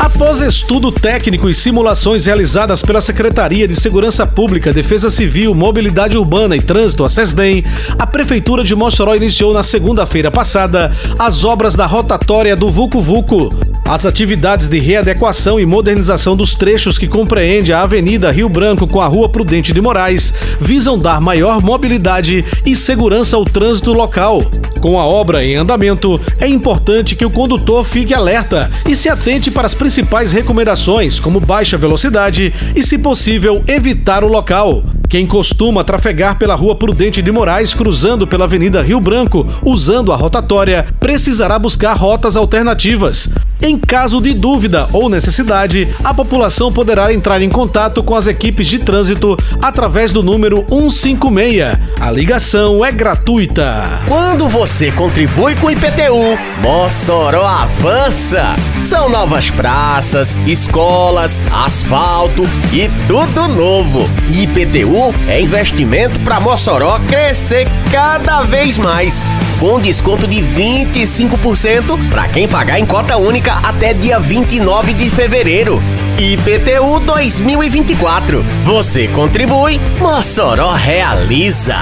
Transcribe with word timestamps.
Após 0.00 0.40
estudo 0.40 0.90
técnico 0.90 1.50
e 1.50 1.54
simulações 1.54 2.24
realizadas 2.24 2.80
pela 2.80 3.02
Secretaria 3.02 3.68
de 3.68 3.74
Segurança 3.74 4.26
Pública, 4.26 4.72
Defesa 4.72 5.10
Civil, 5.10 5.54
Mobilidade 5.54 6.16
Urbana 6.16 6.56
e 6.56 6.62
Trânsito, 6.62 7.04
a 7.04 7.10
SESDEM, 7.10 7.62
a 7.98 8.06
Prefeitura 8.06 8.64
de 8.64 8.74
Mossoró 8.74 9.14
iniciou 9.14 9.52
na 9.52 9.62
segunda-feira 9.62 10.30
passada 10.30 10.90
as 11.18 11.44
obras 11.44 11.76
da 11.76 11.84
rotatória 11.84 12.56
do 12.56 12.70
Vucu 12.70 13.02
Vucu. 13.02 13.71
As 13.92 14.06
atividades 14.06 14.70
de 14.70 14.78
readequação 14.78 15.60
e 15.60 15.66
modernização 15.66 16.34
dos 16.34 16.54
trechos 16.54 16.96
que 16.96 17.06
compreende 17.06 17.74
a 17.74 17.82
Avenida 17.82 18.30
Rio 18.30 18.48
Branco 18.48 18.86
com 18.86 19.02
a 19.02 19.06
Rua 19.06 19.28
Prudente 19.28 19.70
de 19.70 19.82
Moraes 19.82 20.32
visam 20.58 20.98
dar 20.98 21.20
maior 21.20 21.60
mobilidade 21.60 22.42
e 22.64 22.74
segurança 22.74 23.36
ao 23.36 23.44
trânsito 23.44 23.92
local. 23.92 24.40
Com 24.80 24.98
a 24.98 25.04
obra 25.04 25.44
em 25.44 25.56
andamento, 25.56 26.18
é 26.40 26.48
importante 26.48 27.14
que 27.14 27.26
o 27.26 27.30
condutor 27.30 27.84
fique 27.84 28.14
alerta 28.14 28.70
e 28.88 28.96
se 28.96 29.10
atente 29.10 29.50
para 29.50 29.66
as 29.66 29.74
principais 29.74 30.32
recomendações, 30.32 31.20
como 31.20 31.38
baixa 31.38 31.76
velocidade 31.76 32.50
e, 32.74 32.82
se 32.82 32.96
possível, 32.96 33.62
evitar 33.68 34.24
o 34.24 34.28
local. 34.28 34.84
Quem 35.06 35.26
costuma 35.26 35.84
trafegar 35.84 36.38
pela 36.38 36.54
Rua 36.54 36.76
Prudente 36.76 37.20
de 37.20 37.30
Moraes 37.30 37.74
cruzando 37.74 38.26
pela 38.26 38.46
Avenida 38.46 38.80
Rio 38.80 39.00
Branco 39.00 39.46
usando 39.62 40.14
a 40.14 40.16
rotatória 40.16 40.86
precisará 40.98 41.58
buscar 41.58 41.92
rotas 41.92 42.38
alternativas. 42.38 43.28
Em 43.60 43.78
caso 43.78 44.20
de 44.20 44.34
dúvida 44.34 44.88
ou 44.92 45.08
necessidade, 45.08 45.88
a 46.02 46.12
população 46.12 46.72
poderá 46.72 47.12
entrar 47.12 47.40
em 47.42 47.48
contato 47.48 48.02
com 48.02 48.14
as 48.14 48.26
equipes 48.26 48.66
de 48.66 48.78
trânsito 48.78 49.36
através 49.60 50.12
do 50.12 50.22
número 50.22 50.64
156. 50.68 51.78
A 52.00 52.10
ligação 52.10 52.84
é 52.84 52.90
gratuita. 52.90 54.00
Quando 54.08 54.48
você 54.48 54.90
contribui 54.90 55.54
com 55.56 55.66
o 55.66 55.70
IPTU, 55.70 56.38
Mossoró 56.60 57.46
avança. 57.46 58.56
São 58.82 59.08
novas 59.08 59.50
praças, 59.50 60.38
escolas, 60.46 61.44
asfalto 61.52 62.44
e 62.72 62.90
tudo 63.06 63.48
novo. 63.48 64.08
IPTU 64.32 65.14
é 65.28 65.40
investimento 65.40 66.18
para 66.20 66.40
Mossoró 66.40 66.98
crescer 67.08 67.68
cada 67.90 68.42
vez 68.42 68.76
mais. 68.76 69.26
Com 69.62 69.78
desconto 69.78 70.26
de 70.26 70.38
25% 70.38 72.10
para 72.10 72.26
quem 72.26 72.48
pagar 72.48 72.80
em 72.80 72.84
cota 72.84 73.16
única 73.16 73.52
até 73.62 73.94
dia 73.94 74.18
29 74.18 74.92
de 74.92 75.08
fevereiro. 75.08 75.80
IPTU 76.18 76.98
2024. 76.98 78.44
Você 78.64 79.06
contribui, 79.06 79.80
Mossoró 80.00 80.72
realiza. 80.72 81.76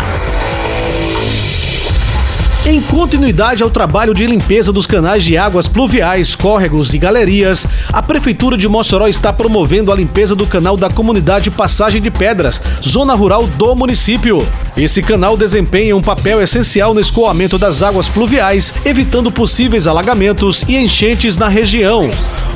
Em 2.66 2.78
continuidade 2.78 3.62
ao 3.62 3.70
trabalho 3.70 4.12
de 4.12 4.26
limpeza 4.26 4.70
dos 4.70 4.86
canais 4.86 5.24
de 5.24 5.34
águas 5.34 5.66
pluviais, 5.66 6.36
córregos 6.36 6.92
e 6.92 6.98
galerias, 6.98 7.66
a 7.90 8.02
Prefeitura 8.02 8.56
de 8.56 8.68
Mossoró 8.68 9.08
está 9.08 9.32
promovendo 9.32 9.90
a 9.90 9.94
limpeza 9.94 10.36
do 10.36 10.46
canal 10.46 10.76
da 10.76 10.90
comunidade 10.90 11.50
Passagem 11.50 12.02
de 12.02 12.10
Pedras, 12.10 12.60
zona 12.86 13.14
rural 13.14 13.46
do 13.46 13.74
município. 13.74 14.46
Esse 14.76 15.02
canal 15.02 15.38
desempenha 15.38 15.96
um 15.96 16.02
papel 16.02 16.42
essencial 16.42 16.92
no 16.92 17.00
escoamento 17.00 17.56
das 17.56 17.82
águas 17.82 18.08
pluviais, 18.08 18.74
evitando 18.84 19.32
possíveis 19.32 19.86
alagamentos 19.86 20.62
e 20.68 20.76
enchentes 20.76 21.38
na 21.38 21.48
região. 21.48 22.10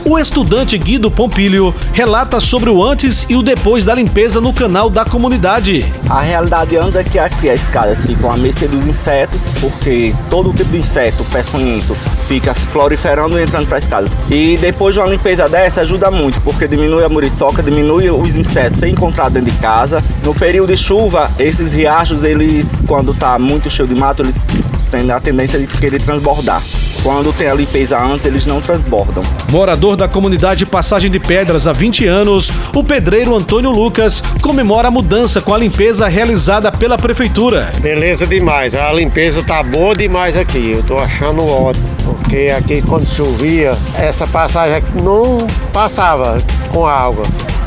O 0.07 0.19
estudante 0.19 0.77
Guido 0.77 1.11
Pompilho 1.11 1.75
relata 1.95 2.39
sobre 2.39 2.69
o 2.69 2.85
antes 2.85 3.25
e 3.27 3.37
o 3.37 3.43
depois 3.43 3.87
da 3.87 3.95
limpeza 3.95 4.39
no 4.39 4.53
canal 4.53 4.91
da 4.91 5.03
comunidade. 5.03 5.91
A 6.11 6.21
realidade 6.21 6.77
antes 6.77 6.95
é 6.95 7.03
que 7.03 7.19
aqui 7.19 7.49
as 7.49 7.63
escadas 7.63 8.05
ficam 8.05 8.31
à 8.31 8.37
mercê 8.37 8.69
dos 8.69 8.87
insetos, 8.87 9.51
porque 9.63 10.15
todo 10.29 10.53
tipo 10.53 10.71
de 10.71 10.77
inseto 10.77 11.25
peçonhento 11.33 11.97
fica 12.29 12.53
proliferando 12.71 13.41
e 13.41 13.45
entrando 13.45 13.67
para 13.67 13.79
as 13.79 13.89
casas. 13.89 14.15
E 14.31 14.59
depois 14.59 14.95
de 14.95 15.01
uma 15.01 15.09
limpeza 15.09 15.49
dessa 15.49 15.81
ajuda 15.81 16.11
muito, 16.11 16.39
porque 16.43 16.69
diminui 16.69 17.03
a 17.03 17.09
muriçoca, 17.09 17.63
diminui 17.63 18.11
os 18.11 18.37
insetos 18.37 18.81
ser 18.81 18.89
encontrados 18.89 19.33
dentro 19.33 19.51
de 19.51 19.59
casa. 19.59 20.05
No 20.23 20.35
período 20.35 20.69
de 20.69 20.77
chuva, 20.77 21.31
esses 21.39 21.73
riachos, 21.73 22.25
eles, 22.25 22.83
quando 22.87 23.15
tá 23.15 23.39
muito 23.39 23.71
cheio 23.71 23.89
de 23.89 23.95
mato, 23.95 24.21
eles 24.21 24.45
têm 24.91 25.11
a 25.11 25.19
tendência 25.19 25.59
de 25.59 25.67
querer 25.67 26.03
transbordar. 26.03 26.61
Quando 27.05 27.35
tem 27.35 27.49
a 27.49 27.55
limpeza 27.55 28.03
antes, 28.03 28.25
eles 28.25 28.47
não 28.47 28.63
transbordam. 28.63 29.23
Morador 29.51 29.95
da 29.95 30.09
comunidade 30.09 30.65
Passagem 30.65 31.11
de 31.11 31.21
Pedras 31.21 31.67
há 31.67 31.73
20 31.75 32.07
anos, 32.07 32.51
o 32.75 32.83
pedreiro 32.83 33.37
Antônio 33.37 33.71
Lucas 33.71 34.23
comemora 34.41 34.89
a 34.89 34.91
mudança 34.91 35.43
com 35.43 35.53
a 35.53 35.59
limpeza 35.59 36.09
realizada 36.09 36.73
pela 36.73 36.97
prefeitura. 36.97 37.71
Beleza 37.79 38.27
demais, 38.27 38.75
a 38.75 38.91
limpeza 38.91 39.43
tá 39.43 39.63
boa 39.63 39.95
demais 39.95 40.35
aqui, 40.35 40.73
eu 40.77 40.83
tô 40.83 40.97
achando 40.97 41.47
ótimo, 41.47 41.87
porque 42.03 42.51
aqui 42.57 42.81
quando 42.81 43.07
chovia, 43.07 43.77
essa 43.99 44.27
passagem 44.27 44.77
aqui 44.77 45.03
não 45.03 45.47
passava 45.75 46.43
com 46.73 46.87
água. 46.87 47.25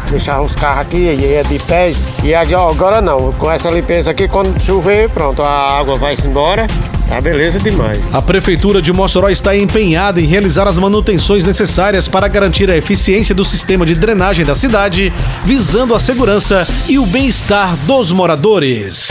Deixava 0.09 0.41
os 0.41 0.55
carros 0.55 0.81
aqui 0.81 0.97
e 0.97 1.33
ia 1.33 1.43
de 1.43 1.59
pé. 1.59 1.91
E 2.23 2.33
agora 2.33 3.01
não, 3.01 3.31
com 3.33 3.51
essa 3.51 3.69
limpeza 3.69 4.09
aqui, 4.09 4.27
quando 4.27 4.59
chover, 4.59 5.09
pronto, 5.09 5.43
a 5.43 5.77
água 5.77 5.95
vai-se 5.95 6.25
embora 6.25 6.66
Tá 7.07 7.21
beleza 7.21 7.57
demais. 7.59 7.99
A 8.13 8.21
Prefeitura 8.21 8.81
de 8.81 8.91
Mossoró 8.91 9.29
está 9.29 9.55
empenhada 9.55 10.19
em 10.19 10.25
realizar 10.25 10.67
as 10.67 10.77
manutenções 10.77 11.45
necessárias 11.45 12.07
para 12.07 12.27
garantir 12.27 12.69
a 12.69 12.75
eficiência 12.75 13.33
do 13.33 13.45
sistema 13.45 13.85
de 13.85 13.95
drenagem 13.95 14.45
da 14.45 14.55
cidade, 14.55 15.13
visando 15.43 15.95
a 15.95 15.99
segurança 15.99 16.67
e 16.87 16.99
o 16.99 17.05
bem-estar 17.05 17.75
dos 17.85 18.11
moradores. 18.11 19.09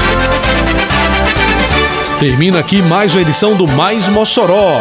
Termina 2.21 2.59
aqui 2.59 2.83
mais 2.83 3.15
uma 3.15 3.23
edição 3.23 3.55
do 3.55 3.67
Mais 3.67 4.09
Mossoró, 4.09 4.81